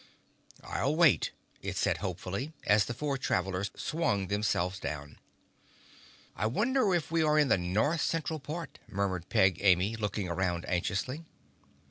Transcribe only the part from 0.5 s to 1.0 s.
"I'll